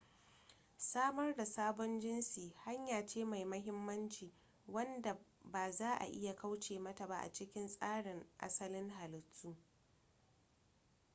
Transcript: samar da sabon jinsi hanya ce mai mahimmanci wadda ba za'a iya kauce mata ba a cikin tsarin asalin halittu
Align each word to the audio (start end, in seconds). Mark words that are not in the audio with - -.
samar 0.77 1.35
da 1.35 1.45
sabon 1.45 1.99
jinsi 1.99 2.53
hanya 2.65 3.05
ce 3.05 3.25
mai 3.25 3.45
mahimmanci 3.45 4.33
wadda 4.67 5.17
ba 5.43 5.71
za'a 5.71 6.05
iya 6.07 6.35
kauce 6.35 6.79
mata 6.79 7.07
ba 7.07 7.17
a 7.19 7.31
cikin 7.33 7.67
tsarin 7.67 8.25
asalin 8.39 8.89
halittu 8.89 9.55